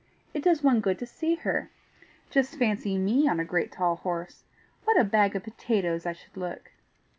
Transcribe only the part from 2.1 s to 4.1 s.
Just fancy me on a great tall